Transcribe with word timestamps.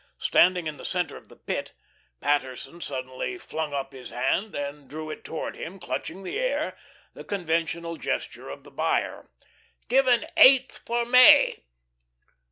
Standing 0.17 0.65
in 0.65 0.77
the 0.77 0.83
centre 0.83 1.15
of 1.15 1.29
the 1.29 1.35
Pit, 1.35 1.73
Patterson 2.21 2.81
suddenly 2.81 3.37
flung 3.37 3.71
up 3.71 3.93
his 3.93 4.09
hand 4.09 4.55
and 4.55 4.89
drew 4.89 5.11
it 5.11 5.23
towards 5.23 5.59
him, 5.59 5.77
clutching 5.79 6.23
the 6.23 6.39
air 6.39 6.75
the 7.13 7.23
conventional 7.23 7.97
gesture 7.97 8.49
of 8.49 8.63
the 8.63 8.71
buyer. 8.71 9.29
"'Give 9.89 10.07
an 10.07 10.25
eighth 10.37 10.79
for 10.87 11.05
May." 11.05 11.65